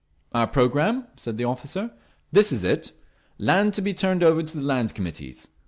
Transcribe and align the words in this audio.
"Our 0.31 0.47
programme?" 0.47 1.05
said 1.15 1.37
the 1.37 1.43
officer. 1.43 1.91
"This 2.31 2.51
is 2.51 2.63
it. 2.63 2.91
Land 3.37 3.75
to 3.75 3.83
be 3.83 3.93
turned 3.93 4.23
over 4.23 4.41
to 4.41 4.57
the 4.57 4.65
Land 4.65 4.95
Committees. 4.95 5.49